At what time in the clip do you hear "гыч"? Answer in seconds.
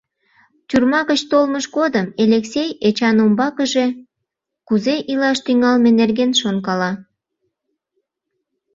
1.09-1.21